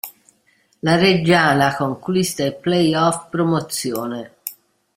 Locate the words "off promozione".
2.95-4.19